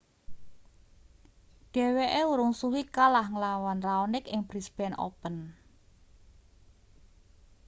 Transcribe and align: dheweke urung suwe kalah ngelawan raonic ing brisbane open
dheweke 1.73 2.21
urung 2.31 2.53
suwe 2.59 2.81
kalah 2.95 3.27
ngelawan 3.31 3.79
raonic 3.87 4.25
ing 4.33 4.41
brisbane 4.47 4.97
open 5.07 5.35